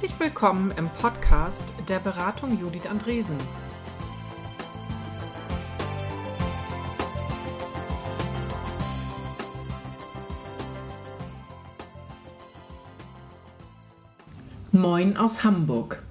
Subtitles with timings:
[0.00, 3.36] Herzlich willkommen im Podcast der Beratung Judith Andresen.
[14.70, 16.04] Moin aus Hamburg.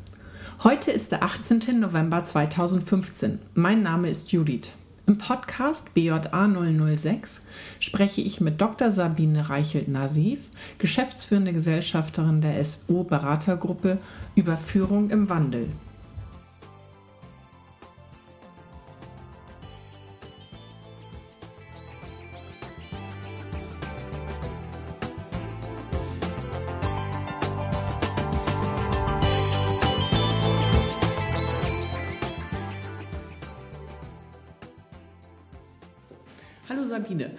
[0.66, 1.80] Heute ist der 18.
[1.80, 3.40] November 2015.
[3.54, 4.74] Mein Name ist Judith.
[5.08, 6.50] Im Podcast BJA
[6.98, 7.46] 006
[7.80, 8.92] spreche ich mit Dr.
[8.92, 10.40] Sabine Reichelt-Nasif,
[10.80, 14.00] geschäftsführende Gesellschafterin der SO Beratergruppe,
[14.36, 15.70] über Führung im Wandel.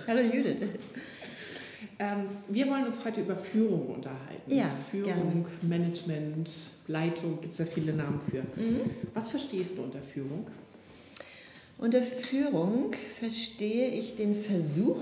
[0.08, 0.62] Hallo Judith.
[1.98, 4.50] Ähm, wir wollen uns heute über Führung unterhalten.
[4.50, 5.44] Ja, Führung, gerne.
[5.60, 6.50] Management,
[6.86, 8.42] Leitung, gibt es ja viele Namen für.
[9.12, 10.46] Was verstehst du unter Führung?
[11.76, 14.98] Unter Führung verstehe ich den Versuch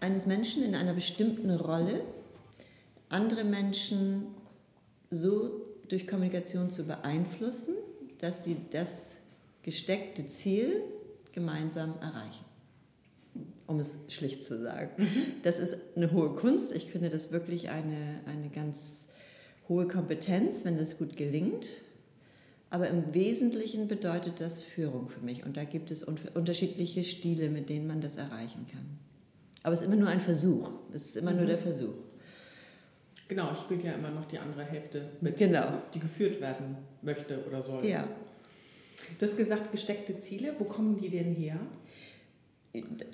[0.00, 2.00] eines Menschen in einer bestimmten Rolle,
[3.10, 4.28] andere Menschen
[5.10, 7.74] so durch Kommunikation zu beeinflussen,
[8.18, 9.18] dass sie das
[9.62, 10.80] gesteckte Ziel
[11.36, 12.44] gemeinsam erreichen.
[13.68, 14.90] Um es schlicht zu sagen.
[15.42, 16.74] Das ist eine hohe Kunst.
[16.74, 19.08] Ich finde das wirklich eine, eine ganz
[19.68, 21.66] hohe Kompetenz, wenn das gut gelingt.
[22.70, 25.44] Aber im Wesentlichen bedeutet das Führung für mich.
[25.44, 28.98] Und da gibt es un unterschiedliche Stile, mit denen man das erreichen kann.
[29.62, 30.72] Aber es ist immer nur ein Versuch.
[30.92, 31.94] Es ist immer nur der Versuch.
[33.28, 35.82] Genau, es spielt ja immer noch die andere Hälfte mit, Genau.
[35.92, 37.84] die geführt werden möchte oder soll.
[37.84, 38.08] Ja.
[39.18, 40.54] Du hast gesagt, gesteckte Ziele.
[40.58, 41.58] Wo kommen die denn her?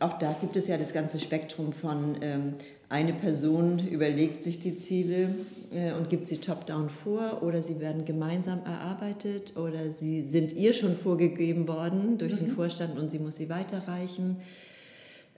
[0.01, 2.55] Auch da gibt es ja das ganze Spektrum von ähm,
[2.89, 5.35] eine Person überlegt sich die Ziele
[5.73, 10.73] äh, und gibt sie top-down vor oder sie werden gemeinsam erarbeitet oder sie sind ihr
[10.73, 14.39] schon vorgegeben worden durch den Vorstand und sie muss sie weiterreichen.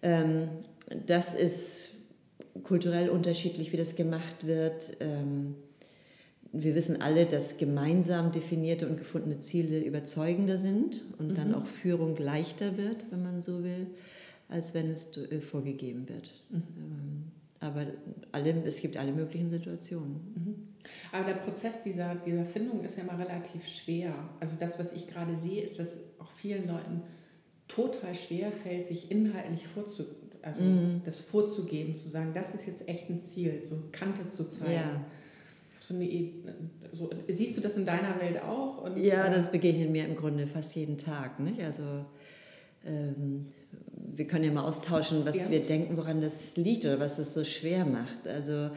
[0.03, 0.49] Ähm,
[1.07, 1.91] das ist
[2.65, 4.97] kulturell unterschiedlich, wie das gemacht wird.
[5.01, 5.55] Ähm,
[6.57, 12.17] wir wissen alle, dass gemeinsam definierte und gefundene Ziele überzeugender sind und dann auch Führung
[12.17, 13.89] leichter wird, wenn man so will,
[14.49, 16.31] als wenn es äh, vorgegeben wird.
[16.53, 17.87] Ähm, Aber
[18.31, 20.75] alle, es gibt alle möglichen Situationen.
[21.13, 24.15] Aber der Prozess dieser, dieser Findung ist ja immer relativ schwer.
[24.39, 27.03] Also das, was ich gerade sehe, ist, dass auch vielen Leuten
[27.67, 30.05] total schwer fällt, sich inhaltlich vorzu,
[30.43, 30.63] also
[31.05, 34.73] das vorzugeben, zu sagen, das ist jetzt echt ein Ziel, so Kante zu zeigen.
[34.73, 35.05] Ja.
[35.87, 36.33] So eine, I-
[36.93, 38.83] so, siehst du das in deiner Welt auch?
[38.85, 41.41] Und, Ja, äh, das begegnet mir im Grunde fast jeden Tag.
[41.41, 41.61] Nicht?
[41.63, 41.83] Also
[42.87, 43.47] ähm,
[44.17, 45.51] wir können ja mal austauschen, was Ja.
[45.51, 48.27] wir denken, woran das liegt oder was es so schwer macht.
[48.27, 48.71] Also,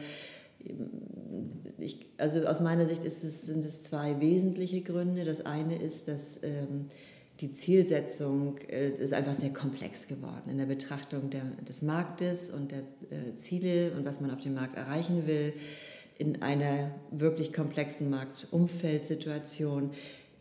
[1.78, 5.24] ich, also aus meiner Sicht es, sind es zwei wesentliche Gründe.
[5.24, 6.86] Das eine ist, dass ähm,
[7.40, 12.72] die Zielsetzung äh, ist einfach sehr komplex geworden in der Betrachtung der, des Marktes und
[12.72, 12.80] der
[13.10, 15.52] äh, Ziele und was man auf dem Markt erreichen will.
[16.18, 19.90] In einer wirklich komplexen Marktumfeldsituation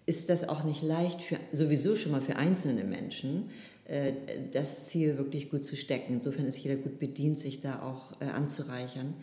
[0.07, 3.51] ist das auch nicht leicht, für, sowieso schon mal für einzelne Menschen,
[3.85, 4.13] äh,
[4.51, 6.13] das Ziel wirklich gut zu stecken.
[6.13, 9.13] Insofern ist jeder gut bedient, sich da auch äh, anzureichern.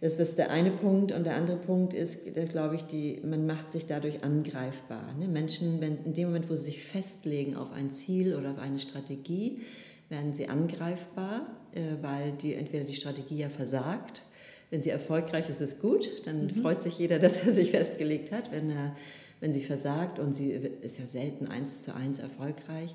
[0.00, 1.12] Das ist der eine Punkt.
[1.12, 5.14] Und der andere Punkt ist, da glaube ich, die, man macht sich dadurch angreifbar.
[5.18, 5.26] Ne?
[5.26, 8.78] Menschen, wenn, in dem Moment, wo sie sich festlegen auf ein Ziel oder auf eine
[8.78, 9.62] Strategie,
[10.08, 14.22] werden sie angreifbar, äh, weil die, entweder die Strategie ja versagt.
[14.70, 16.26] Wenn sie erfolgreich ist, ist es gut.
[16.26, 18.52] Dann freut sich jeder, dass er sich festgelegt hat.
[18.52, 18.96] Wenn, er,
[19.40, 22.94] wenn sie versagt und sie ist ja selten eins zu eins erfolgreich,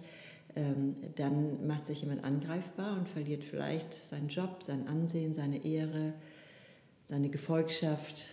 [0.55, 6.13] ähm, dann macht sich jemand angreifbar und verliert vielleicht seinen Job, sein Ansehen, seine Ehre,
[7.05, 8.25] seine Gefolgschaft,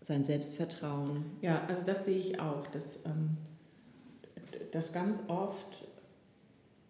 [0.00, 1.24] sein Selbstvertrauen.
[1.40, 3.36] Ja, also das sehe ich auch, dass, ähm,
[4.72, 5.86] dass ganz oft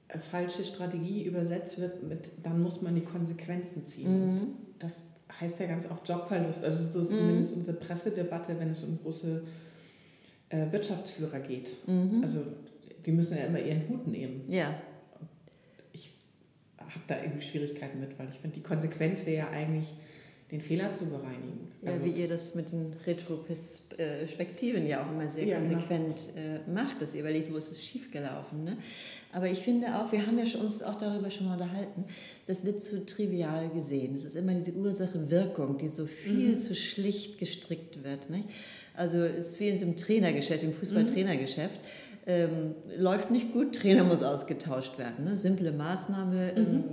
[0.08, 4.34] äh, falsche Strategie übersetzt wird mit, dann muss man die Konsequenzen ziehen.
[4.34, 4.48] Mhm.
[4.78, 5.08] Das
[5.40, 6.64] heißt ja ganz oft Jobverlust.
[6.64, 9.42] Also so ist zumindest unsere Pressedebatte, wenn es um große
[10.48, 11.70] äh, Wirtschaftsführer geht.
[11.86, 12.20] Mhm.
[12.22, 12.40] Also
[13.04, 14.44] die müssen ja immer ihren Hut nehmen.
[14.48, 14.74] Ja,
[15.92, 16.10] Ich
[16.80, 19.94] habe da irgendwie Schwierigkeiten mit, weil ich finde, die Konsequenz wäre ja eigentlich,
[20.50, 21.68] den Fehler zu bereinigen.
[21.82, 25.70] ja Also- wie ihr das mit den Retroperspektiven ja auch immer sehr Ja, genau.
[25.72, 28.64] konsequent äh, macht, dass ihr überlegt, wo ist es schiefgelaufen.
[28.64, 28.76] Ne?
[29.32, 32.04] Aber ich finde auch, wir haben ja uns auch darüber schon mal unterhalten,
[32.46, 34.14] das wird zu trivial gesehen.
[34.14, 36.58] Es ist immer diese Ursache-Wirkung, die so viel Mhm.
[36.58, 38.30] zu schlicht gestrickt wird.
[38.30, 38.48] Nicht?
[38.94, 41.80] Also es ist wie in diesem Trainergeschäft, im Fußballtrainergeschäft.
[42.26, 45.24] Ähm, läuft nicht gut, Trainer muss ausgetauscht werden.
[45.24, 45.34] Ne?
[45.36, 46.84] Simple Maßnahme, ähm,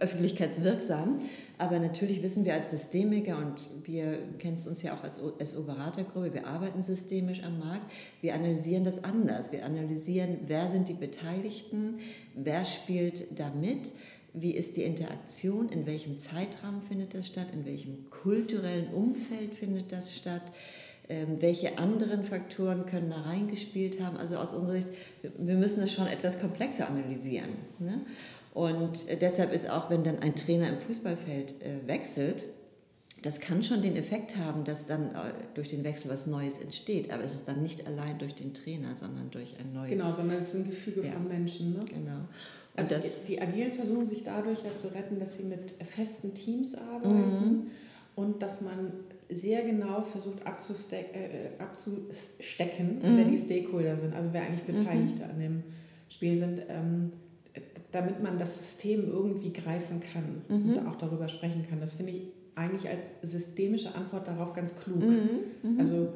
[0.00, 1.20] öffentlichkeitswirksam.
[1.58, 6.46] Aber natürlich wissen wir als Systemiker und wir kennen uns ja auch als SO-Beratergruppe, wir
[6.46, 7.90] arbeiten systemisch am Markt,
[8.20, 9.52] wir analysieren das anders.
[9.52, 11.98] Wir analysieren, wer sind die Beteiligten,
[12.34, 13.92] wer spielt da mit,
[14.34, 19.90] wie ist die Interaktion, in welchem Zeitraum findet das statt, in welchem kulturellen Umfeld findet
[19.92, 20.52] das statt
[21.10, 24.18] ähm, welche anderen Faktoren können da reingespielt haben.
[24.18, 24.88] Also aus unserer Sicht,
[25.22, 27.48] wir müssen das schon etwas komplexer analysieren.
[27.78, 28.02] Ne?
[28.58, 32.42] Und deshalb ist auch, wenn dann ein Trainer im Fußballfeld äh, wechselt,
[33.22, 37.12] das kann schon den Effekt haben, dass dann äh, durch den Wechsel was Neues entsteht.
[37.12, 39.92] Aber es ist dann nicht allein durch den Trainer, sondern durch ein neues.
[39.92, 41.12] Genau, sondern es ist ein Gefüge ja.
[41.12, 41.74] von Menschen.
[41.74, 41.84] Ne?
[41.84, 42.16] Genau.
[42.16, 42.26] Und
[42.74, 46.34] also das, die, die Agilen versuchen sich dadurch ja zu retten, dass sie mit festen
[46.34, 47.66] Teams arbeiten mhm.
[48.16, 48.92] und dass man
[49.30, 53.18] sehr genau versucht abzuste äh, abzustecken, mhm.
[53.18, 55.30] wer die Stakeholder sind, also wer eigentlich Beteiligte mhm.
[55.30, 55.62] an dem
[56.08, 57.12] Spiel sind, ähm,
[57.92, 60.76] damit man das System irgendwie greifen kann mhm.
[60.76, 61.80] und auch darüber sprechen kann.
[61.80, 62.22] Das finde ich
[62.54, 65.00] eigentlich als systemische Antwort darauf ganz klug.
[65.00, 65.28] Mhm.
[65.62, 65.80] Mhm.
[65.80, 66.08] Also,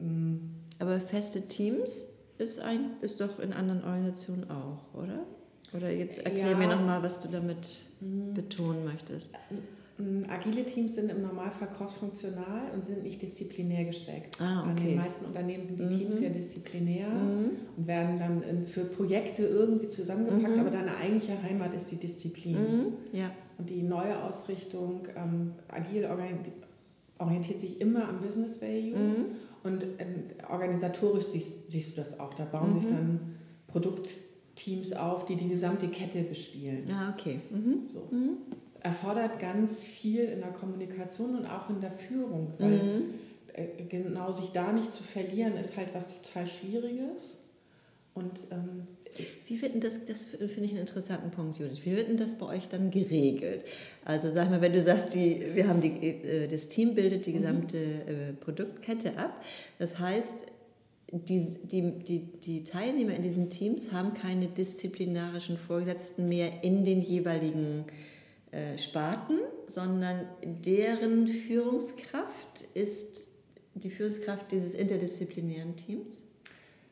[0.00, 0.36] mm.
[0.80, 5.24] Aber feste Teams ist, ein, ist doch in anderen Organisationen auch, oder?
[5.72, 6.56] Oder jetzt erklär ja.
[6.56, 8.34] mir nochmal, was du damit mhm.
[8.34, 9.32] betonen möchtest.
[9.96, 14.40] Mm, agile Teams sind im Normalfall cross-funktional und sind nicht disziplinär gesteckt.
[14.40, 14.70] Ah, okay.
[14.70, 15.98] An den meisten Unternehmen sind die mhm.
[15.98, 17.50] Teams ja disziplinär mhm.
[17.76, 20.60] und werden dann für Projekte irgendwie zusammengepackt, mhm.
[20.60, 22.54] aber deine eigentliche Heimat ist die Disziplin.
[22.54, 22.86] Mhm.
[23.12, 23.30] Ja.
[23.56, 26.08] Und die neue Ausrichtung, ähm, agil
[27.18, 29.24] orientiert sich immer am Business Value mhm.
[29.62, 30.06] und äh,
[30.50, 32.34] organisatorisch siehst, siehst, du das auch.
[32.34, 32.96] Da bauen sich mhm.
[32.96, 33.20] dann
[33.68, 36.80] Produktteams auf, die die gesamte Kette bespielen.
[36.90, 37.38] Ah, okay.
[37.92, 38.08] So
[38.84, 43.14] erfordert ganz viel in der Kommunikation und auch in der Führung, weil mhm.
[43.56, 47.38] Äh, genau sich da nicht zu verlieren, ist halt was total Schwieriges.
[48.12, 48.88] Und ähm,
[49.46, 52.36] wie wird denn das, das finde ich einen interessanten Punkt, Judith, wie wird denn das
[52.36, 53.64] bei euch dann geregelt?
[54.04, 57.30] Also sag mal, wenn du sagst, die, wir haben die, äh, das Team bildet die
[57.30, 57.36] mhm.
[57.36, 58.36] gesamte mhm.
[58.38, 59.40] Produktkette ab,
[59.78, 60.46] das heißt,
[61.12, 67.00] die, die, die, die Teilnehmer in diesen Teams haben keine disziplinarischen Vorgesetzten mehr in den
[67.00, 68.13] jeweiligen äh,
[68.78, 73.28] Sparten, sondern deren Führungskraft ist
[73.74, 76.28] die Führungskraft dieses interdisziplinären Teams?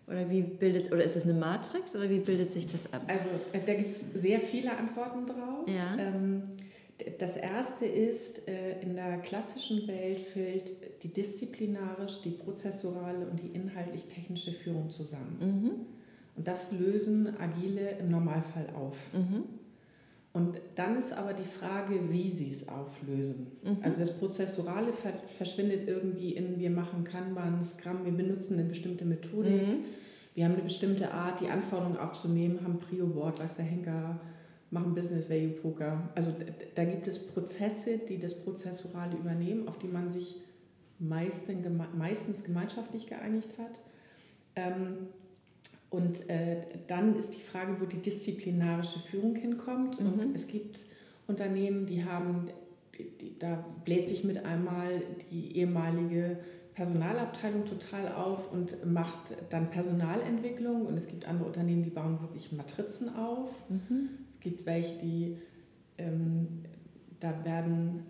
[0.09, 3.03] Oder wie bildet oder ist es eine Matrix oder wie bildet sich das ab?
[3.07, 5.69] Also äh, da gibt es sehr viele Antworten drauf.
[5.69, 5.97] Ja.
[5.99, 6.43] Ähm,
[7.19, 13.57] das erste ist, äh, in der klassischen Welt fällt die disziplinarisch, die prozessuale und die
[13.57, 15.39] inhaltlich-technische Führung zusammen.
[15.41, 15.71] Mhm.
[16.37, 18.97] Und das lösen Agile im Normalfall auf.
[19.13, 19.45] Mhm.
[20.33, 23.53] Und dann ist aber die Frage, wie sie es auflösen.
[23.63, 23.79] Mhm.
[23.83, 24.93] Also das Prozessorale
[25.37, 29.85] verschwindet irgendwie in, wir machen Kanban, Scrum, wir benutzen eine bestimmte Methodik, mhm.
[30.35, 34.21] wir haben eine bestimmte Art, die Anforderungen aufzunehmen, haben Prio-Board, weiß der Henker,
[34.71, 36.09] machen Business Value Poker.
[36.15, 36.35] Also
[36.75, 40.39] da gibt es Prozesse, die das Prozessorale übernehmen, auf die man sich
[40.99, 43.83] meistens gemeinschaftlich geeinigt hat.
[44.57, 45.09] Ähm,
[45.93, 46.57] und äh,
[46.87, 50.01] dann ist die Frage, wo die disziplinarische Führung hinkommt.
[50.01, 50.13] Mhm.
[50.13, 50.87] Und es gibt
[51.27, 52.49] Unternehmen, die haben,
[52.99, 56.39] die, die, da bläht sich mit einmal die ehemalige
[56.75, 60.87] Personalabteilung total auf und macht dann Personalentwicklung.
[60.87, 63.51] Und es gibt andere Unternehmen, die bauen wirklich Matrizen auf.
[63.69, 64.09] Mhm.
[64.33, 65.37] Es gibt welche, die
[65.99, 66.63] ähm,
[67.21, 68.07] da werden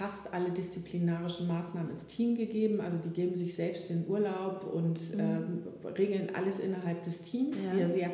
[0.00, 2.80] fast alle disziplinarischen Maßnahmen ins Team gegeben.
[2.80, 5.20] Also die geben sich selbst den Urlaub und mhm.
[5.20, 7.72] äh, regeln alles innerhalb des Teams, ja.
[7.74, 8.10] die ja sehr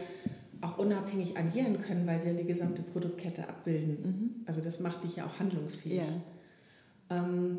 [0.63, 3.99] auch unabhängig agieren können, weil sie ja die gesamte Produktkette abbilden.
[4.03, 4.31] Mhm.
[4.47, 5.99] Also das macht dich ja auch handlungsfähig.
[5.99, 7.19] Ja.
[7.19, 7.59] Ähm,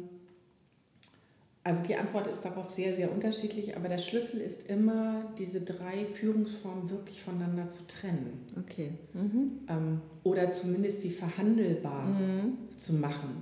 [1.63, 6.03] also die Antwort ist darauf sehr, sehr unterschiedlich, aber der Schlüssel ist immer, diese drei
[6.03, 8.46] Führungsformen wirklich voneinander zu trennen.
[8.60, 8.91] Okay.
[9.13, 9.60] Mhm.
[9.69, 12.57] Ähm, oder zumindest sie verhandelbar mhm.
[12.75, 13.41] zu machen.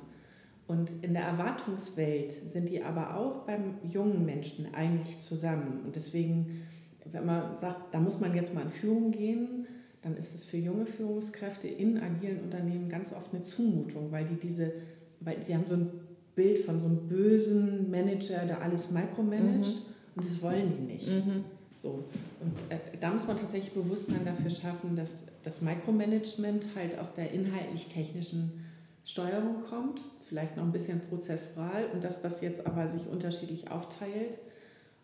[0.68, 5.82] Und in der Erwartungswelt sind die aber auch beim jungen Menschen eigentlich zusammen.
[5.86, 6.64] Und deswegen,
[7.12, 9.68] wenn man sagt, da muss man jetzt mal in Führung gehen,
[10.02, 14.36] dann ist es für junge Führungskräfte in agilen Unternehmen ganz oft eine Zumutung, weil die
[14.36, 14.72] diese,
[15.20, 15.90] weil die haben so ein
[16.36, 20.16] Bild von so einem bösen Manager, der alles micromanagt mhm.
[20.16, 21.08] und das wollen die nicht.
[21.08, 21.44] Mhm.
[21.76, 22.04] So.
[22.40, 27.32] Und äh, da muss man tatsächlich Bewusstsein dafür schaffen, dass das Micromanagement halt aus der
[27.32, 28.66] inhaltlich-technischen
[29.04, 34.40] Steuerung kommt vielleicht noch ein bisschen prozessual und dass das jetzt aber sich unterschiedlich aufteilt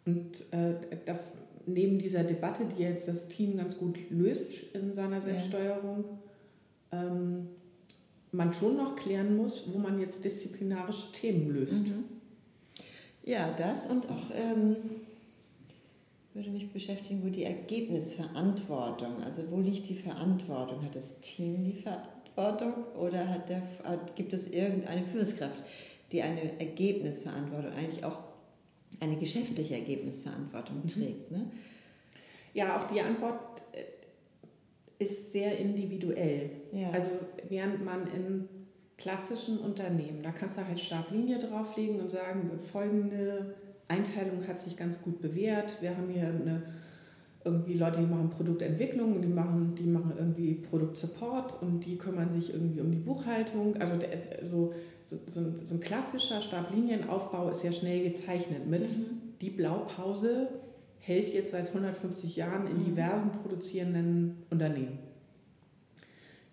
[0.06, 0.74] und äh,
[1.06, 1.36] dass
[1.66, 6.06] neben dieser Debatte, die jetzt das Team ganz gut löst in seiner Selbststeuerung,
[6.92, 7.48] ähm,
[8.32, 11.88] man schon noch klären muss, wo man jetzt disziplinarische Themen löst.
[11.88, 12.04] Mhm.
[13.24, 14.76] Ja, das und auch ähm,
[16.34, 20.84] würde mich beschäftigen, wo die Ergebnisverantwortung, also wo liegt die Verantwortung?
[20.84, 22.21] Hat das Team die Verantwortung?
[22.36, 25.64] Verantwortung oder hat der, hat, gibt es irgendeine Führungskraft,
[26.12, 28.20] die eine Ergebnisverantwortung, eigentlich auch
[29.00, 30.88] eine geschäftliche Ergebnisverantwortung mhm.
[30.88, 31.32] trägt?
[31.32, 31.52] Ne?
[32.54, 36.52] Ja, auch die Antwort äh, ist sehr individuell.
[36.72, 36.92] Ja.
[36.92, 37.12] Also
[37.50, 38.48] während man in
[38.98, 43.56] klassischen Unternehmen, da kannst du halt Stablinie drauflegen und sagen, folgende
[43.88, 45.82] Einteilung hat sich ganz gut bewährt.
[45.82, 46.62] Wir haben hier eine,
[47.44, 52.32] irgendwie Leute, die machen Produktentwicklung und die machen, die machen irgendwie Produktsupport und die kümmern
[52.32, 53.76] sich irgendwie um die Buchhaltung.
[53.78, 53.96] Also
[54.46, 59.06] so, so, so, ein, so ein klassischer Stablienienaufbau ist ja schnell gezeichnet mit mhm.
[59.42, 60.50] die Blaupause
[61.00, 62.86] hält jetzt seit 150 Jahren in mhm.
[62.86, 65.00] diversen produzierenden Unternehmen.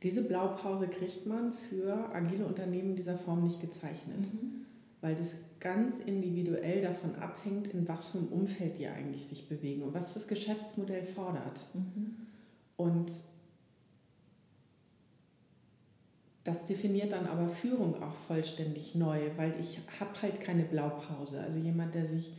[0.02, 4.64] Diese Blaupause kriegt man für agile Unternehmen dieser Form nicht gezeichnet, mhm.
[5.00, 9.83] Weil das ganz individuell davon abhängt, in was für einem Umfeld die eigentlich sich bewegen
[9.83, 11.67] und was das Geschäftsmodell fordert.
[11.75, 12.17] Mhm.
[12.76, 13.11] Und
[16.45, 21.40] das definiert dann aber Führung auch vollständig neu, weil ich habe halt keine Blaupause.
[21.40, 22.33] Also jemand, der sich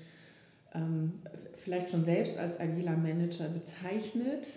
[0.74, 1.14] ähm,
[1.56, 4.48] vielleicht schon selbst als agiler Manager bezeichnet,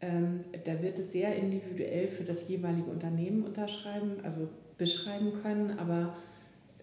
[0.00, 6.16] ähm, da wird es sehr individuell für das jeweilige Unternehmen unterschreiben, also beschreiben können, aber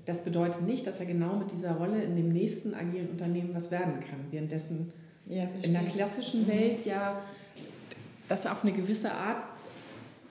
[0.09, 3.69] das bedeutet nicht, dass er genau mit dieser Rolle in dem nächsten agilen Unternehmen was
[3.69, 4.19] werden kann.
[4.31, 4.91] Währenddessen
[5.27, 6.47] ja, in der klassischen mhm.
[6.47, 7.21] Welt ja
[8.27, 9.43] das auf eine gewisse Art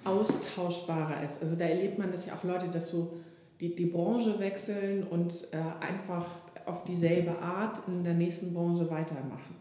[0.04, 1.42] austauschbarer ist.
[1.42, 3.20] Also da erlebt man das ja auch Leute, dass so
[3.60, 6.26] die, die Branche wechseln und äh, einfach
[6.66, 9.54] auf dieselbe Art in der nächsten Branche weitermachen.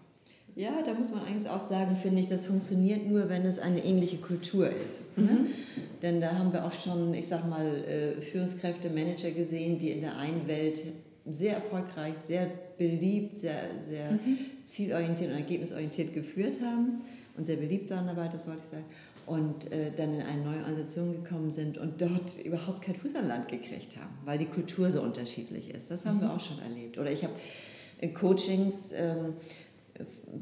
[0.58, 3.86] Ja, da muss man eigentlich auch sagen, finde ich, das funktioniert nur, wenn es eine
[3.86, 5.02] ähnliche Kultur ist.
[5.16, 5.24] Ne?
[5.24, 5.28] Mhm.
[5.28, 5.50] Ne?
[6.02, 10.02] Denn da haben wir auch schon, ich sag mal, äh, Führungskräfte, Manager gesehen, die in
[10.02, 10.82] der einen Welt
[11.30, 12.50] sehr erfolgreich, sehr
[12.80, 14.40] beliebt, sehr, sehr mhm.
[14.64, 17.04] zielorientiert und ergebnisorientiert geführt haben
[17.38, 18.86] und sehr beliebt waren dabei, das wollte ich sagen
[19.28, 23.28] und äh, dann in eine neue Organisation gekommen sind und dort überhaupt kein Fuß an
[23.28, 25.92] Land gekriegt haben, weil die Kultur so unterschiedlich ist.
[25.92, 26.22] Das haben mhm.
[26.22, 26.98] wir auch schon erlebt.
[26.98, 27.34] Oder ich habe
[28.00, 29.34] in Coachings, ähm,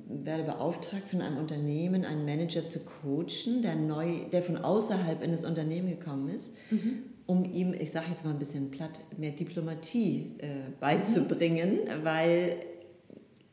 [0.07, 5.31] werde beauftragt von einem Unternehmen, einen Manager zu coachen, der, neu, der von außerhalb in
[5.31, 7.03] das Unternehmen gekommen ist, mhm.
[7.25, 10.47] um ihm, ich sage jetzt mal ein bisschen platt, mehr Diplomatie äh,
[10.79, 12.03] beizubringen, mhm.
[12.03, 12.57] weil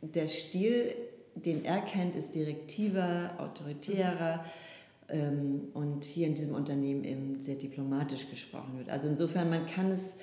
[0.01, 0.95] der Stil,
[1.35, 4.39] den er kennt, ist direktiver, autoritärer.
[4.39, 4.83] Mhm
[5.13, 8.89] ähm, und hier in diesem Unternehmen eben sehr diplomatisch gesprochen wird.
[8.89, 10.17] Also insofern, man kann es,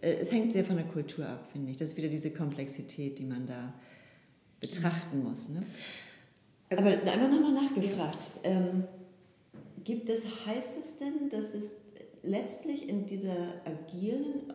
[0.00, 1.76] äh, es hängt sehr von der Kultur ab, finde ich.
[1.76, 3.74] Das ist wieder diese Komplexität, die man da
[4.60, 5.48] betrachten muss.
[5.48, 5.62] Ne?
[6.68, 8.40] Also, Aber einmal nochmal nachgefragt.
[8.44, 8.50] Ja.
[8.50, 8.84] Ähm,
[9.82, 11.74] gibt es, heißt es denn, dass es
[12.22, 14.52] letztlich in dieser agilen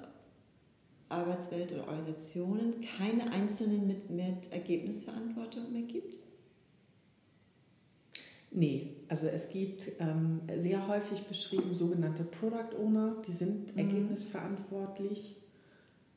[1.09, 6.19] Arbeitswelt oder Organisationen keine Einzelnen mit, mit Ergebnisverantwortung mehr gibt?
[8.51, 13.79] Nee, also es gibt ähm, sehr häufig beschrieben sogenannte Product Owner, die sind mhm.
[13.79, 15.35] ergebnisverantwortlich.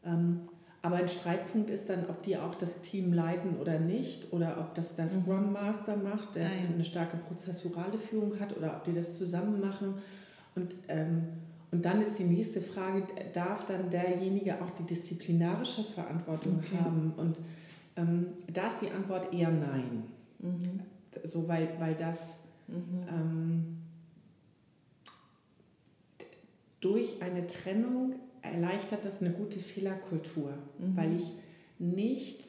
[0.04, 0.48] Ähm,
[0.82, 4.74] aber ein Streitpunkt ist dann, ob die auch das Team leiten oder nicht, oder ob
[4.74, 5.10] das der mhm.
[5.10, 6.68] Scrum Master macht, der ja.
[6.72, 9.94] eine starke prozessurale Führung hat, oder ob die das zusammen machen.
[10.54, 11.24] Und, ähm,
[11.70, 13.04] und dann ist die nächste Frage,
[13.34, 16.82] darf dann derjenige auch die disziplinarische Verantwortung okay.
[16.82, 17.12] haben?
[17.16, 17.38] Und
[17.96, 20.04] ähm, da ist die Antwort eher nein.
[20.38, 20.80] Mhm
[21.24, 23.06] so weil, weil das mhm.
[23.08, 23.78] ähm,
[26.80, 28.14] durch eine Trennung
[28.52, 30.96] erleichtert das eine gute Fehlerkultur, mhm.
[30.96, 31.34] weil ich
[31.78, 32.44] nicht,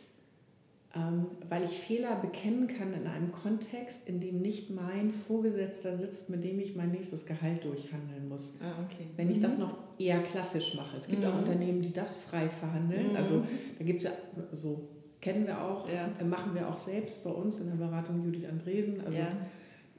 [0.95, 6.29] ähm, weil ich Fehler bekennen kann in einem Kontext, in dem nicht mein Vorgesetzter sitzt,
[6.29, 8.55] mit dem ich mein nächstes Gehalt durchhandeln muss.
[8.61, 9.07] Ah, okay.
[9.15, 9.43] Wenn ich mhm.
[9.43, 10.97] das noch eher klassisch mache.
[10.97, 11.39] Es gibt auch mhm.
[11.39, 13.15] Unternehmen, die das frei verhandeln.
[13.15, 13.47] Also mhm.
[13.77, 14.11] da gibt es ja
[14.53, 14.89] so
[15.21, 16.09] kennen wir auch, ja.
[16.25, 19.01] Machen wir auch selbst bei uns in der Beratung Judith Andresen.
[19.05, 19.27] Also ja.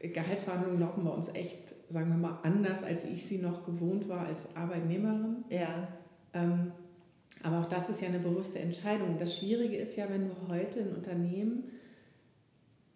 [0.00, 4.26] Gehaltsverhandlungen laufen bei uns echt, sagen wir mal, anders, als ich sie noch gewohnt war
[4.26, 5.44] als Arbeitnehmerin.
[5.50, 5.88] Ja.
[6.32, 6.72] Ähm,
[7.42, 9.18] aber auch das ist ja eine bewusste Entscheidung.
[9.18, 11.64] Das Schwierige ist ja, wenn du heute ein Unternehmen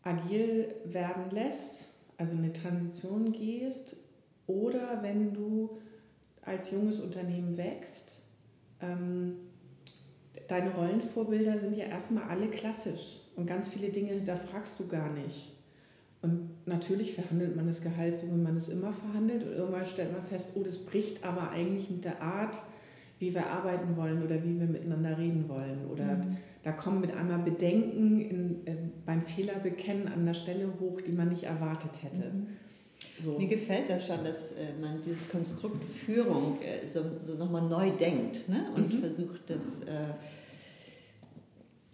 [0.03, 3.97] agil werden lässt, also eine Transition gehst,
[4.47, 5.79] oder wenn du
[6.43, 8.23] als junges Unternehmen wächst,
[8.81, 9.37] ähm,
[10.49, 15.11] deine Rollenvorbilder sind ja erstmal alle klassisch und ganz viele Dinge, da fragst du gar
[15.11, 15.54] nicht.
[16.25, 19.43] Und natürlich verhandelt man das Gehalt so, wie man es immer verhandelt.
[19.43, 22.57] Und irgendwann stellt man fest, oh, das bricht aber eigentlich mit der Art,
[23.19, 25.87] wie wir arbeiten wollen oder wie wir miteinander reden wollen.
[25.93, 26.39] Oder mhm.
[26.63, 31.29] da kommen mit einmal Bedenken in, äh, beim Fehlerbekennen an der Stelle hoch, die man
[31.29, 32.31] nicht erwartet hätte.
[32.33, 32.47] Mhm.
[33.23, 33.39] So.
[33.39, 37.91] Mir gefällt das schon, dass äh, man dieses Konstrukt Führung äh, so, so nochmal neu
[37.91, 38.65] denkt ne?
[38.75, 38.99] und mhm.
[39.01, 40.15] versucht, das äh,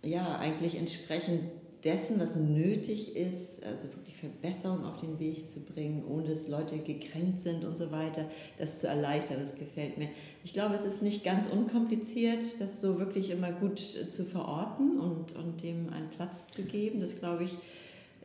[0.09, 1.41] ja eigentlich entsprechend
[1.85, 6.79] dessen, was nötig ist, also wirklich Verbesserungen auf den Weg zu bringen, ohne dass Leute
[6.79, 8.27] gekränkt sind und so weiter,
[8.59, 10.09] das zu erleichtern, das gefällt mir.
[10.45, 15.35] Ich glaube, es ist nicht ganz unkompliziert, das so wirklich immer gut zu verorten und,
[15.35, 17.01] und dem einen Platz zu geben.
[17.01, 17.57] Das, glaube ich,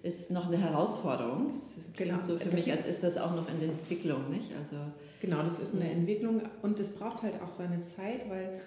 [0.03, 1.51] ist noch eine Herausforderung.
[1.55, 2.23] Es klingt genau.
[2.23, 4.51] so für mich, als ist das auch noch in der Entwicklung, nicht?
[4.59, 4.75] Also,
[5.21, 8.61] genau, das ist eine Entwicklung und es braucht halt auch seine Zeit, weil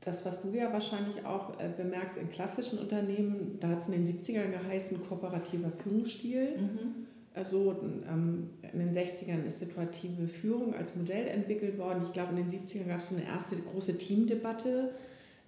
[0.00, 4.04] das, was du ja wahrscheinlich auch äh, bemerkst in klassischen Unternehmen, da hat es in
[4.04, 6.56] den 70ern geheißen, kooperativer Führungsstil.
[6.56, 7.06] Mhm.
[7.34, 7.76] Also
[8.08, 12.02] ähm, in den 60ern ist situative Führung als Modell entwickelt worden.
[12.02, 14.90] Ich glaube, in den 70ern gab es so eine erste große Teamdebatte.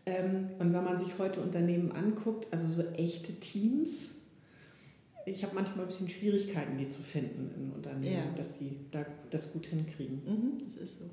[0.04, 4.20] Ähm, und wenn man sich heute Unternehmen anguckt, also so echte Teams,
[5.24, 8.36] ich habe manchmal ein bisschen Schwierigkeiten, die zu finden in Unternehmen, ja.
[8.36, 10.22] dass die da das gut hinkriegen.
[10.24, 11.04] Mhm, das ist so.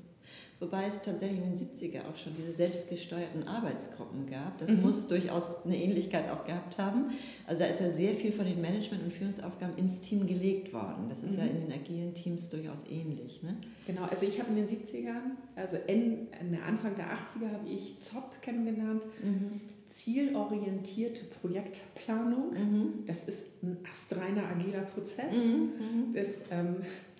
[0.60, 4.58] Wobei es tatsächlich in den 70er auch schon diese selbstgesteuerten Arbeitsgruppen gab.
[4.58, 4.82] Das mhm.
[4.82, 7.06] muss durchaus eine Ähnlichkeit auch gehabt haben.
[7.46, 11.08] Also da ist ja sehr viel von den Management- und Führungsaufgaben ins Team gelegt worden.
[11.08, 11.38] Das ist mhm.
[11.38, 13.42] ja in den agilen Teams durchaus ähnlich.
[13.42, 13.56] Ne?
[13.86, 16.28] Genau, also ich habe in den 70ern, also in,
[16.66, 19.04] Anfang der 80er habe ich ZOP kennengelernt.
[19.22, 19.62] Mhm.
[19.88, 22.52] Zielorientierte Projektplanung.
[22.52, 22.92] Mhm.
[23.06, 25.34] Das ist ein astreiner agiler Prozess.
[25.34, 26.10] Mhm.
[26.10, 26.14] Mhm.
[26.14, 26.76] Das, ähm,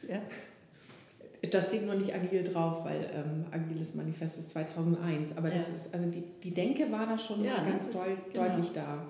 [0.07, 0.21] ja
[1.49, 5.37] da steht nur nicht agil drauf, weil ähm, agiles Manifest ist 2001.
[5.37, 8.47] Aber das ist, also die, die Denke war da schon ja, ganz deut, genau.
[8.47, 9.07] deutlich da.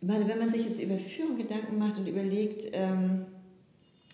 [0.00, 3.26] Ich meine, wenn man sich jetzt über Führung Gedanken macht und überlegt, ähm,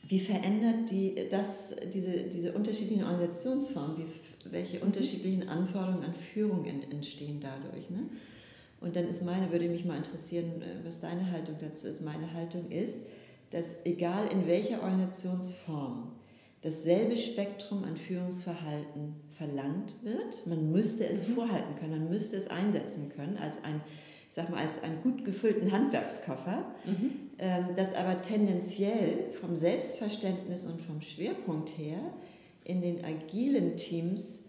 [0.09, 4.85] wie verändert die, das, diese, diese unterschiedlichen Organisationsformen, wie, welche mhm.
[4.85, 7.90] unterschiedlichen Anforderungen an Führung entstehen dadurch.
[7.90, 8.04] Ne?
[8.80, 12.00] Und dann ist meine, würde mich mal interessieren, äh, was deine Haltung dazu ist.
[12.00, 13.02] Meine Haltung ist,
[13.50, 16.12] dass egal in welcher Organisationsform,
[16.62, 20.47] dasselbe Spektrum an Führungsverhalten verlangt wird.
[20.47, 21.35] Man müsste es mhm.
[21.35, 23.81] vorhalten können, man müsste es einsetzen können als ein,
[24.29, 27.12] ich sag mal, als einen gut gefüllten Handwerkskoffer, mhm.
[27.38, 31.99] ähm, das aber tendenziell vom Selbstverständnis und vom Schwerpunkt her
[32.64, 34.40] in den agilen Teams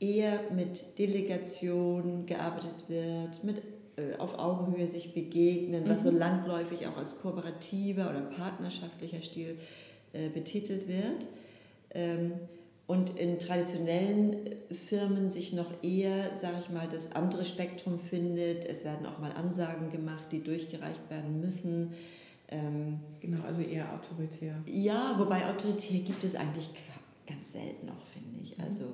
[0.00, 3.62] eher mit Delegation gearbeitet wird, mit
[3.96, 6.18] äh, auf Augenhöhe sich begegnen, was so mhm.
[6.18, 9.58] landläufig auch als kooperativer oder partnerschaftlicher Stil
[10.12, 11.26] äh, betitelt wird.
[11.94, 12.32] Ähm,
[12.86, 14.36] und in traditionellen
[14.88, 18.64] Firmen sich noch eher, sage ich mal, das andere Spektrum findet.
[18.64, 21.92] Es werden auch mal Ansagen gemacht, die durchgereicht werden müssen.
[22.48, 24.56] Ähm, genau, also eher autoritär.
[24.66, 26.68] Ja, wobei autoritär gibt es eigentlich
[27.28, 28.58] ganz selten noch, finde ich.
[28.58, 28.64] Mhm.
[28.64, 28.84] Also,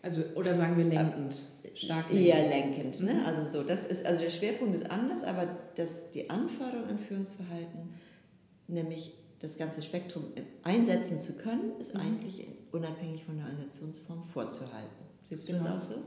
[0.00, 1.34] also oder sagen wir lenkend.
[1.64, 2.28] Äh, stark lenkend.
[2.28, 3.00] Eher lenkend.
[3.00, 3.14] Ne?
[3.14, 3.26] Mhm.
[3.26, 7.94] Also so, das ist, also der Schwerpunkt ist anders, aber das, die Anforderung an Führungsverhalten,
[8.68, 9.12] nämlich
[9.44, 10.24] das ganze Spektrum
[10.62, 12.00] einsetzen zu können, ist mhm.
[12.00, 15.04] eigentlich unabhängig von der Organisationsform vorzuhalten.
[15.22, 15.64] Siehst du genau.
[15.64, 16.00] das auch so?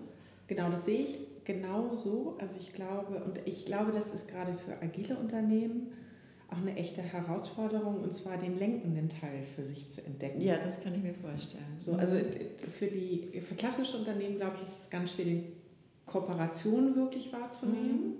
[0.47, 2.37] Genau, das sehe ich genau so.
[2.39, 5.91] Also ich glaube, und ich glaube, das ist gerade für agile Unternehmen
[6.49, 10.39] auch eine echte Herausforderung, und zwar den lenkenden Teil für sich zu entdecken.
[10.41, 11.75] Ja, das kann ich mir vorstellen.
[11.77, 12.15] So, also
[12.79, 15.43] für die für klassische Unternehmen, glaube ich, ist es ganz schwer, die
[16.05, 18.07] Kooperation wirklich wahrzunehmen.
[18.07, 18.13] Mhm.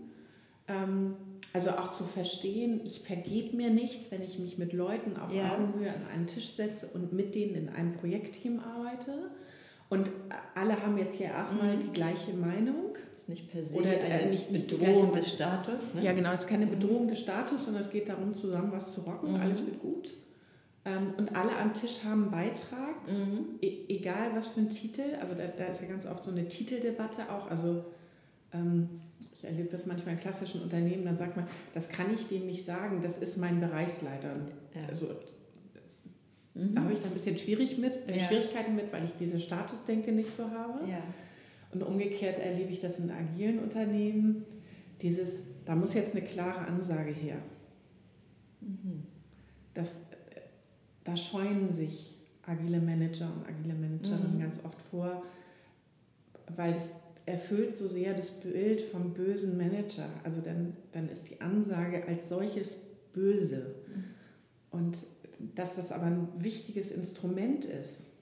[0.67, 1.13] Ähm,
[1.53, 5.53] also auch zu verstehen, ich vergebe mir nichts, wenn ich mich mit Leuten auf ja.
[5.53, 9.31] Augenhöhe an einen Tisch setze und mit denen in einem Projektteam arbeite.
[9.89, 10.11] Und
[10.53, 11.79] alle haben jetzt hier erstmal mhm.
[11.79, 12.97] die gleiche Meinung.
[13.09, 15.93] Das ist nicht per se Oder, äh, eine nicht Bedrohung des Status.
[15.93, 16.03] Ne?
[16.03, 19.01] Ja, genau, es ist keine Bedrohung des Status, sondern es geht darum, zusammen was zu
[19.01, 19.31] rocken.
[19.31, 19.41] Mhm.
[19.41, 20.09] Alles wird gut.
[20.83, 23.59] Ähm, und alle am Tisch haben einen Beitrag, mhm.
[23.61, 25.15] e egal was für ein Titel.
[25.21, 27.49] Also da, da, ist ja ganz oft so eine Titeldebatte auch.
[27.49, 27.85] Also
[29.37, 32.65] ich erlebe das manchmal in klassischen Unternehmen, dann sagt man, das kann ich dem nicht
[32.65, 34.33] sagen, das ist mein Bereichsleiter.
[34.73, 34.87] Ja.
[34.87, 35.07] Also,
[36.55, 36.73] mhm.
[36.73, 38.25] Da habe ich dann ein bisschen schwierig mit, äh, ja.
[38.25, 40.89] Schwierigkeiten mit, weil ich diese Statusdenke nicht so habe.
[40.89, 41.03] Ja.
[41.71, 44.45] Und umgekehrt erlebe ich das in agilen Unternehmen,
[45.01, 47.37] dieses, da muss jetzt eine klare Ansage her.
[48.61, 49.03] Mhm.
[49.73, 50.07] Das,
[51.03, 54.41] da scheuen sich agile Manager und agile Managerinnen mhm.
[54.41, 55.23] ganz oft vor,
[56.55, 56.93] weil das
[57.27, 60.07] erfüllt so sehr das Bild vom bösen Manager.
[60.23, 62.73] Also dann, dann ist die Ansage als solches
[63.13, 63.75] böse.
[64.71, 65.05] Und
[65.53, 68.13] dass das aber ein wichtiges Instrument ist.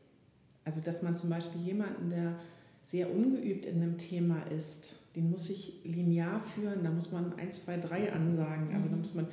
[0.66, 2.40] Also dass man zum Beispiel jemanden, der
[2.84, 7.64] sehr ungeübt in einem Thema ist, den muss ich linear führen, da muss man eins,
[7.64, 8.74] zwei, drei ansagen.
[8.74, 9.28] Also da muss man,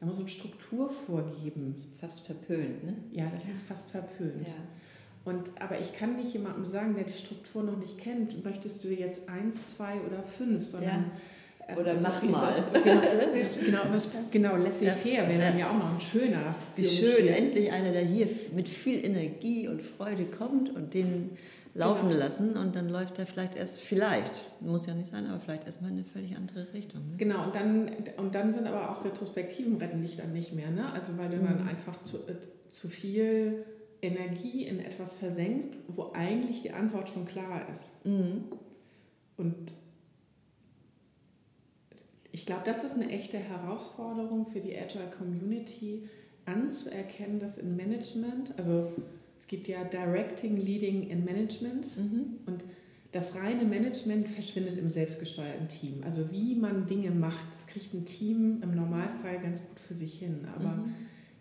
[0.00, 1.72] da muss man Struktur vorgeben.
[1.74, 2.96] Das ist fast verpönt, ne?
[3.12, 3.52] Ja, das ja.
[3.52, 4.48] ist fast verpönt.
[4.48, 4.54] Ja.
[5.24, 8.88] Und, aber ich kann nicht jemandem sagen, der die Struktur noch nicht kennt, möchtest du
[8.88, 11.76] jetzt eins, zwei oder fünf, sondern ja.
[11.76, 12.52] Oder äh, mach mal.
[12.72, 13.00] Genau,
[13.44, 17.70] was, genau, was, genau laissez-faire wäre dann ja auch noch ein schöner Wie schön, endlich
[17.70, 21.36] einer, der hier mit viel Energie und Freude kommt und den
[21.74, 22.20] laufen genau.
[22.20, 25.90] lassen und dann läuft er vielleicht erst, vielleicht, muss ja nicht sein, aber vielleicht erstmal
[25.90, 27.02] in eine völlig andere Richtung.
[27.10, 27.16] Ne?
[27.18, 30.90] Genau, und dann, und dann sind aber auch Retrospektiven retten dich dann nicht mehr, ne?
[30.92, 31.46] Also weil du mhm.
[31.46, 32.34] dann einfach zu, äh,
[32.70, 33.64] zu viel
[34.00, 38.04] Energie in etwas versenkst, wo eigentlich die Antwort schon klar ist.
[38.04, 38.44] Mhm.
[39.36, 39.72] Und
[42.32, 46.08] ich glaube, das ist eine echte Herausforderung für die Agile Community,
[46.44, 48.92] anzuerkennen, dass in Management, also
[49.38, 52.38] es gibt ja Directing, Leading in Management mhm.
[52.46, 52.64] und
[53.12, 56.02] das reine Management verschwindet im selbstgesteuerten Team.
[56.04, 60.18] Also wie man Dinge macht, das kriegt ein Team im Normalfall ganz gut für sich
[60.18, 60.46] hin.
[60.54, 60.94] Aber mhm.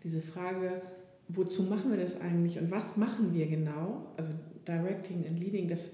[0.04, 0.82] diese Frage,
[1.30, 4.32] wozu machen wir das eigentlich und was machen wir genau, also
[4.68, 5.94] Directing und Leading, das,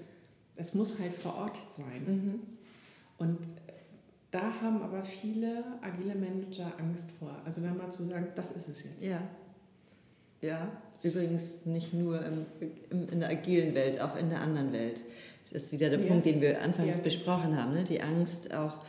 [0.56, 2.04] das muss halt verortet sein.
[2.06, 2.40] Mhm.
[3.18, 3.38] Und
[4.30, 7.36] da haben aber viele agile Manager Angst vor.
[7.44, 9.02] Also dann mal zu sagen, das ist es jetzt.
[9.02, 9.20] Ja.
[10.40, 10.68] Ja,
[11.02, 12.44] übrigens nicht nur im,
[12.90, 15.02] im, in der agilen Welt, auch in der anderen Welt.
[15.50, 16.06] Das ist wieder der ja.
[16.06, 17.02] Punkt, den wir anfangs ja.
[17.02, 17.72] besprochen haben.
[17.72, 17.84] Ne?
[17.84, 18.84] Die Angst auch,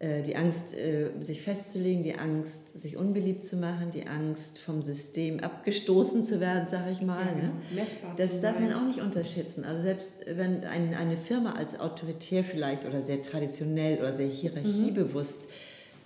[0.00, 5.40] die Angst, äh, sich festzulegen, die Angst, sich unbeliebt zu machen, die Angst, vom System
[5.40, 7.24] abgestoßen zu werden, sage ich mal.
[7.24, 7.52] Ja, ne?
[7.70, 8.14] Genau.
[8.16, 9.64] Das darf man auch nicht unterschätzen.
[9.64, 15.48] Also selbst wenn ein, eine Firma als autoritär vielleicht oder sehr traditionell oder sehr hierarchiebewusst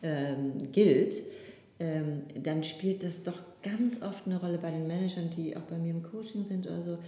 [0.03, 0.09] mhm.
[0.09, 1.23] ähm, gilt,
[1.81, 5.77] ähm, dann spielt das doch ganz oft eine Rolle bei den Managern, die auch bei
[5.77, 6.99] mir im Coaching sind oder so,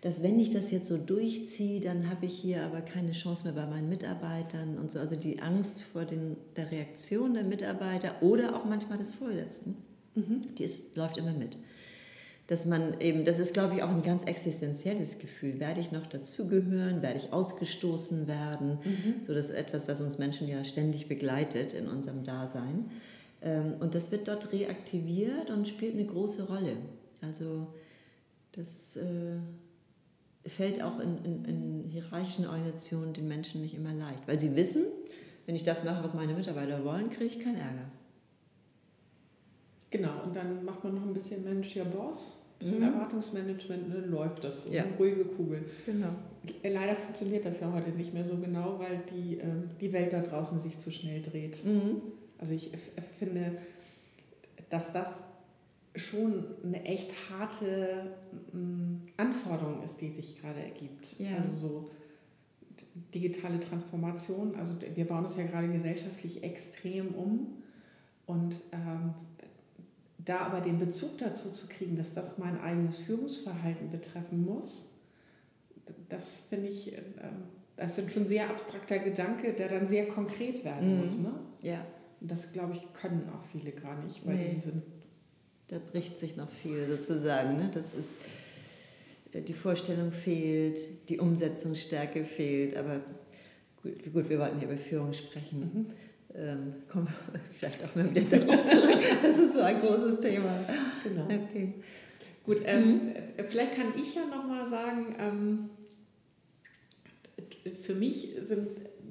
[0.00, 3.52] dass wenn ich das jetzt so durchziehe, dann habe ich hier aber keine Chance mehr
[3.52, 5.00] bei meinen Mitarbeitern und so.
[5.00, 9.76] Also die Angst vor den, der Reaktion der Mitarbeiter oder auch manchmal des Vorgesetzten,
[10.14, 10.40] mhm.
[10.56, 11.56] die ist, läuft immer mit.
[12.46, 15.58] Dass man eben, das ist glaube ich auch ein ganz existenzielles Gefühl.
[15.58, 17.02] Werde ich noch dazugehören?
[17.02, 18.78] Werde ich ausgestoßen werden?
[18.84, 19.24] Mhm.
[19.26, 22.86] So, das ist etwas, was uns Menschen ja ständig begleitet in unserem Dasein.
[23.42, 26.76] Ähm, und das wird dort reaktiviert und spielt eine große Rolle.
[27.20, 27.68] Also
[28.52, 29.38] das äh,
[30.48, 34.84] fällt auch in, in, in hierarchischen Organisationen den Menschen nicht immer leicht, weil sie wissen,
[35.46, 37.90] wenn ich das mache, was meine Mitarbeiter wollen, kriege ich keinen Ärger.
[39.90, 42.94] Genau, und dann macht man noch ein bisschen Mensch, ja Boss, ein bisschen mhm.
[42.94, 44.82] Erwartungsmanagement, dann läuft das so, ja.
[44.82, 45.64] eine ruhige Kugel.
[45.86, 46.08] Genau.
[46.62, 49.44] Leider funktioniert das ja heute nicht mehr so genau, weil die, äh,
[49.80, 51.64] die Welt da draußen sich zu schnell dreht.
[51.64, 52.02] Mhm.
[52.38, 52.70] Also ich
[53.18, 53.58] finde,
[54.70, 55.24] dass das
[55.96, 58.16] schon eine echt harte
[59.16, 61.18] Anforderung ist, die sich gerade ergibt.
[61.18, 61.36] Ja.
[61.36, 61.90] Also so
[63.14, 64.54] digitale Transformation.
[64.56, 67.62] Also wir bauen uns ja gerade gesellschaftlich extrem um
[68.26, 69.14] und ähm,
[70.18, 74.90] da aber den Bezug dazu zu kriegen, dass das mein eigenes Führungsverhalten betreffen muss,
[76.08, 77.00] das finde ich, äh,
[77.76, 81.00] das ist schon sehr abstrakter Gedanke, der dann sehr konkret werden mhm.
[81.00, 81.18] muss.
[81.18, 81.32] Ne?
[81.62, 81.86] Ja.
[82.20, 84.52] Das, glaube ich, können auch viele gar nicht, weil nee.
[84.54, 84.82] die sind.
[85.68, 87.58] Da bricht sich noch viel sozusagen.
[87.58, 87.70] Ne?
[87.72, 88.20] Das ist,
[89.32, 93.00] äh, die Vorstellung fehlt, die Umsetzungsstärke fehlt, aber
[93.82, 95.60] gut, gut wir wollten hier über Führung sprechen.
[95.60, 95.86] Mhm.
[96.34, 98.98] Ähm, kommen wir vielleicht auch mal wieder darauf zurück.
[99.22, 100.64] Das ist so ein großes Thema.
[101.04, 101.24] Genau.
[101.24, 101.74] Okay.
[102.44, 103.14] Gut, ähm, mhm.
[103.50, 105.70] vielleicht kann ich ja nochmal sagen, ähm,
[107.82, 108.68] für mich sind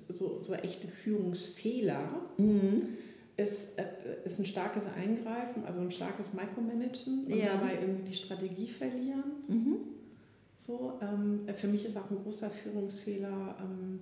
[0.09, 2.97] so, so echte Führungsfehler, mhm.
[3.35, 3.85] ist, äh,
[4.25, 7.53] ist ein starkes Eingreifen, also ein starkes Micromanagen und ja.
[7.53, 9.23] dabei irgendwie die Strategie verlieren.
[9.47, 9.77] Mhm.
[10.57, 13.99] So, ähm, für mich ist auch ein großer Führungsfehler, ähm,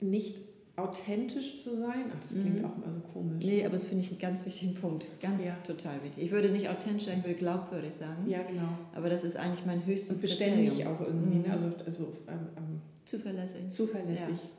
[0.00, 0.47] nicht
[0.78, 2.04] authentisch zu sein.
[2.10, 2.64] Ach, das klingt mhm.
[2.64, 3.44] auch immer so komisch.
[3.44, 5.08] Nee, aber das finde ich einen ganz wichtigen Punkt.
[5.20, 5.56] Ganz ja.
[5.66, 6.24] total wichtig.
[6.24, 8.28] Ich würde nicht authentisch sein, ich würde glaubwürdig sagen.
[8.28, 8.68] Ja, genau.
[8.94, 10.94] Aber das ist eigentlich mein höchstes Und beständig Kriterium.
[10.94, 11.38] auch irgendwie.
[11.38, 11.46] Ne?
[11.46, 11.52] Mhm.
[11.52, 13.68] Also, also ähm, ähm, zuverlässig.
[13.70, 14.28] Zuverlässig.
[14.28, 14.50] Ja.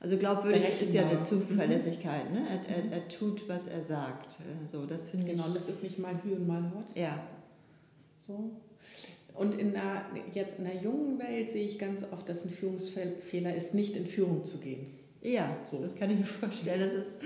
[0.00, 2.30] Also glaubwürdig ist ja eine Zuverlässigkeit.
[2.30, 2.40] Ne?
[2.48, 4.38] Er, er, er, tut, was er sagt.
[4.70, 5.54] So, das finde genau, ich.
[5.54, 6.96] das ist nicht mal Hü und mal Hort.
[6.96, 7.26] Ja.
[8.26, 8.50] So.
[9.32, 13.54] Und in der, jetzt in der jungen Welt sehe ich ganz oft, dass ein Führungsfehler
[13.54, 14.86] ist, nicht in Führung zu gehen.
[15.24, 15.80] Ja, so.
[15.80, 16.80] das kann ich mir vorstellen.
[16.80, 17.18] Das ist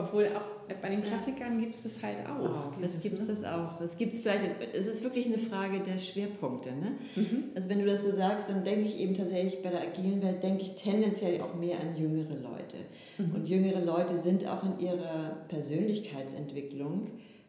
[0.00, 2.70] obwohl auch bei den Klassikern gibt es das halt auch.
[2.70, 3.34] Oh, das gibt es ne?
[3.34, 3.80] das auch.
[3.80, 6.70] Es gibt vielleicht, es ist wirklich eine Frage der Schwerpunkte.
[6.70, 6.92] Ne?
[7.16, 7.44] Mhm.
[7.56, 10.40] Also wenn du das so sagst, dann denke ich eben tatsächlich bei der agilen Welt,
[10.40, 12.76] denke ich tendenziell auch mehr an jüngere Leute.
[13.18, 13.34] Mhm.
[13.34, 17.08] Und jüngere Leute sind auch in ihrer Persönlichkeitsentwicklung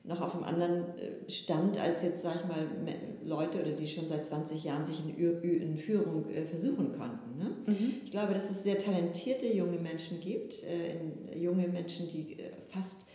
[0.10, 2.67] noch auf einem anderen äh, Stand als jetzt, sag ich mal,
[3.24, 7.38] Leute oder die schon seit 20 Jahren sich in, Führung äh, versuchen konnten.
[7.38, 7.52] Ne?
[7.67, 7.93] Mhm.
[8.04, 12.38] Ich glaube, dass es sehr talentierte junge Menschen gibt, äh, junge Menschen, die
[12.72, 13.06] fast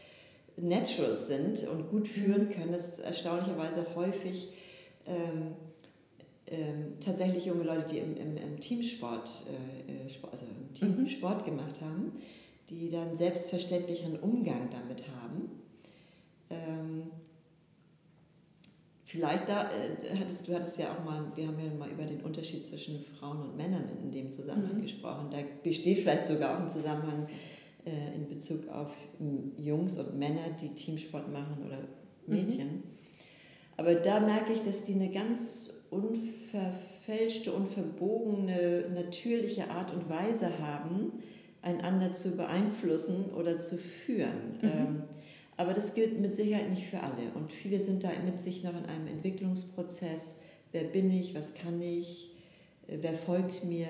[0.56, 4.50] Naturals sind und gut führen können, das erstaunlicherweise häufig
[5.04, 5.56] ähm,
[6.46, 9.28] ähm, tatsächlich junge Leute, die im, im, im Teamsport,
[9.88, 11.08] äh, Sport, also im Team mhm.
[11.08, 12.12] Sport gemacht haben,
[12.70, 15.63] die dann selbstverständlicheren Umgang damit haben.
[16.68, 17.10] Ähm,
[19.04, 22.20] vielleicht da äh, hattest du hattest ja auch mal, wir haben ja mal über den
[22.20, 24.82] Unterschied zwischen Frauen und Männern in dem Zusammenhang mhm.
[24.82, 25.28] gesprochen.
[25.30, 27.28] Da besteht vielleicht sogar auch ein Zusammenhang
[27.84, 28.90] äh, in Bezug auf
[29.20, 31.78] ähm, Jungs und Männer, die Teamsport machen oder
[32.26, 32.66] Mädchen.
[32.66, 32.82] Mhm.
[33.76, 41.12] Aber da merke ich, dass die eine ganz unverfälschte, unverbogene, natürliche Art und Weise haben,
[41.62, 44.58] einander zu beeinflussen oder zu führen.
[44.60, 44.68] Mhm.
[44.68, 45.02] Ähm,
[45.56, 47.32] aber das gilt mit Sicherheit nicht für alle.
[47.34, 50.40] Und viele sind da mit sich noch in einem Entwicklungsprozess.
[50.72, 51.34] Wer bin ich?
[51.34, 52.32] Was kann ich?
[52.88, 53.88] Äh, wer folgt mir?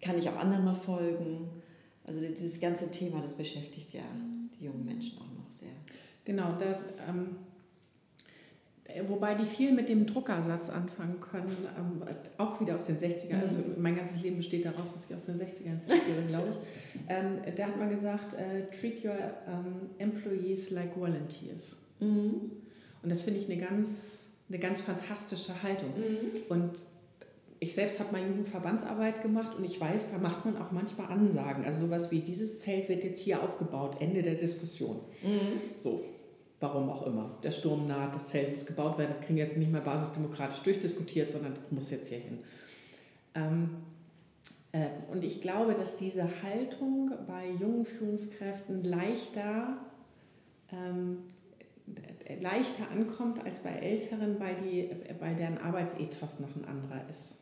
[0.00, 1.48] Kann ich auch anderen mal folgen?
[2.04, 4.02] Also dieses ganze Thema, das beschäftigt ja
[4.58, 5.68] die jungen Menschen auch noch sehr.
[6.24, 7.36] Genau, da, ähm,
[9.08, 12.02] wobei die viel mit dem Druckersatz anfangen können, ähm,
[12.38, 13.40] auch wieder aus den 60ern.
[13.40, 13.74] Also mhm.
[13.78, 16.56] mein ganzes Leben besteht daraus, dass ich aus den 60ern zitiere, glaube ich.
[17.08, 19.12] Ähm, da hat man gesagt, äh, treat your
[19.46, 21.76] um, employees like volunteers.
[22.00, 22.52] Mhm.
[23.02, 25.90] Und das finde ich eine ganz, eine ganz fantastische Haltung.
[25.90, 26.40] Mhm.
[26.48, 26.70] Und
[27.58, 31.64] ich selbst habe mal Jugendverbandsarbeit gemacht und ich weiß, da macht man auch manchmal Ansagen.
[31.64, 34.96] Also sowas wie, dieses Zelt wird jetzt hier aufgebaut, Ende der Diskussion.
[35.22, 35.60] Mhm.
[35.78, 36.02] So,
[36.60, 37.38] warum auch immer.
[37.42, 40.60] Der Sturm naht, das Zelt muss gebaut werden, das kriegen wir jetzt nicht mehr basisdemokratisch
[40.60, 42.38] durchdiskutiert, sondern das muss jetzt hier hin.
[43.34, 43.70] Ähm,
[44.72, 49.78] äh, und ich glaube, dass diese Haltung bei jungen Führungskräften leichter
[50.72, 51.18] ähm,
[52.40, 54.90] leichter ankommt als bei Älteren, weil, die,
[55.20, 57.40] weil deren Arbeitsethos noch ein anderer ist.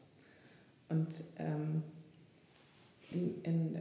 [0.89, 1.83] Und ähm,
[3.13, 3.81] in, in,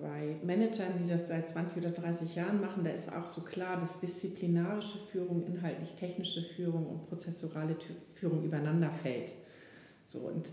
[0.00, 3.78] bei Managern, die das seit 20 oder 30 Jahren machen, da ist auch so klar,
[3.78, 7.76] dass disziplinarische Führung, inhaltlich technische Führung und prozessorale
[8.14, 9.32] Führung übereinander fällt.
[10.06, 10.48] So, und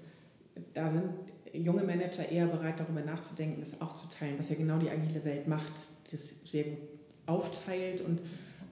[0.73, 1.05] da sind
[1.53, 5.73] junge Manager eher bereit, darüber nachzudenken, das aufzuteilen, was ja genau die agile Welt macht,
[6.11, 6.79] das sehr gut
[7.27, 8.19] aufteilt und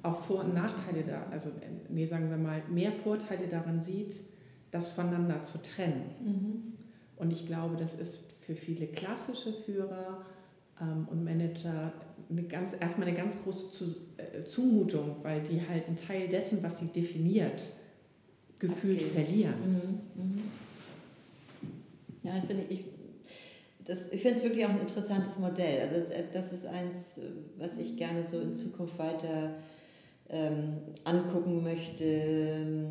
[0.01, 1.49] auch Vor- und Nachteile da, also
[1.89, 4.19] nee, sagen wir mal, mehr Vorteile daran sieht,
[4.71, 6.03] das voneinander zu trennen.
[6.23, 6.73] Mhm.
[7.17, 10.23] Und ich glaube, das ist für viele klassische Führer
[10.81, 11.93] ähm, und Manager
[12.29, 16.79] eine ganz, erstmal eine ganz große äh, Zumutung, weil die halt einen Teil dessen, was
[16.79, 17.61] sie definiert,
[18.59, 19.09] gefühlt okay.
[19.09, 20.01] verlieren.
[20.15, 20.23] Mhm.
[20.23, 20.43] Mhm.
[22.23, 22.85] Ja, das finde ich,
[23.83, 25.81] das, ich finde es wirklich auch ein interessantes Modell.
[25.81, 27.21] Also das, das, ist eins,
[27.57, 29.55] was ich gerne so in Zukunft weiter
[30.29, 32.87] ähm, angucken möchte,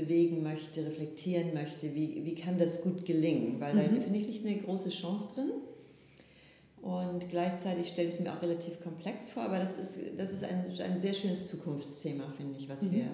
[0.00, 3.60] bewegen möchte, reflektieren möchte, wie, wie kann das gut gelingen?
[3.60, 3.78] Weil mhm.
[3.78, 5.50] da finde ich liegt eine große Chance drin.
[6.82, 10.44] Und gleichzeitig stelle ich es mir auch relativ komplex vor, aber das ist, das ist
[10.44, 12.92] ein, ein sehr schönes Zukunftsthema, finde ich, was mhm.
[12.92, 13.06] wir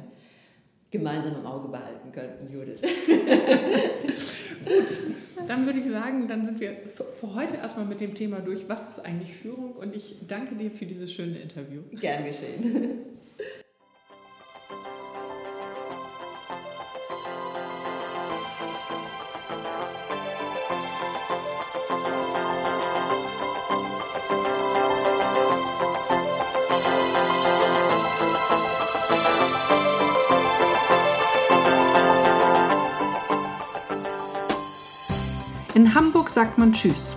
[0.91, 2.81] gemeinsam im Auge behalten könnten, Judith.
[4.65, 6.77] Gut, dann würde ich sagen, dann sind wir
[7.19, 10.71] für heute erstmal mit dem Thema durch, was ist eigentlich Führung und ich danke dir
[10.71, 11.81] für dieses schöne Interview.
[12.01, 12.99] Gern geschehen.
[36.35, 37.15] Sagt man Tschüss.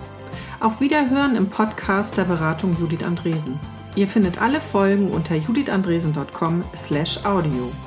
[0.59, 3.59] Auf Wiederhören im Podcast der Beratung Judith Andresen.
[3.95, 7.86] Ihr findet alle Folgen unter judithandresen.com/audio.